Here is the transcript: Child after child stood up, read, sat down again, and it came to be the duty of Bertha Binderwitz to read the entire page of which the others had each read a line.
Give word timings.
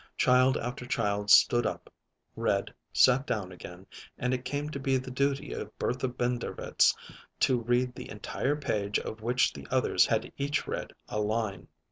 Child 0.17 0.57
after 0.57 0.87
child 0.87 1.29
stood 1.29 1.63
up, 1.67 1.93
read, 2.35 2.73
sat 2.91 3.27
down 3.27 3.51
again, 3.51 3.85
and 4.17 4.33
it 4.33 4.43
came 4.43 4.67
to 4.71 4.79
be 4.79 4.97
the 4.97 5.11
duty 5.11 5.53
of 5.53 5.77
Bertha 5.77 6.07
Binderwitz 6.07 6.95
to 7.41 7.59
read 7.61 7.93
the 7.93 8.09
entire 8.09 8.55
page 8.55 8.97
of 8.97 9.21
which 9.21 9.53
the 9.53 9.67
others 9.69 10.07
had 10.07 10.31
each 10.37 10.65
read 10.65 10.91
a 11.07 11.19
line. 11.21 11.67